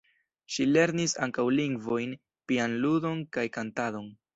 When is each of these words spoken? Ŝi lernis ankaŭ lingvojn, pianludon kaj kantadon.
Ŝi 0.55 0.65
lernis 0.69 1.13
ankaŭ 1.27 1.47
lingvojn, 1.59 2.19
pianludon 2.49 3.25
kaj 3.37 3.51
kantadon. 3.61 4.15